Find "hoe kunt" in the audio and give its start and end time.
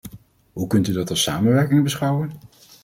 0.53-0.87